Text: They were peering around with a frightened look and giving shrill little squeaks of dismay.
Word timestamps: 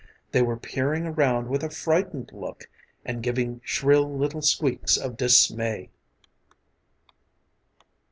They 0.31 0.41
were 0.41 0.57
peering 0.57 1.05
around 1.05 1.47
with 1.47 1.63
a 1.63 1.69
frightened 1.69 2.31
look 2.33 2.67
and 3.05 3.21
giving 3.21 3.61
shrill 3.63 4.11
little 4.11 4.41
squeaks 4.41 4.97
of 4.97 5.15
dismay. 5.15 5.91